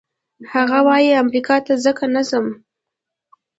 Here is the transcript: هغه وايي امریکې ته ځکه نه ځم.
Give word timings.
هغه 0.53 0.77
وايي 0.87 1.11
امریکې 1.23 1.57
ته 1.65 1.73
ځکه 1.85 2.03
نه 2.15 2.21
ځم. 2.29 2.47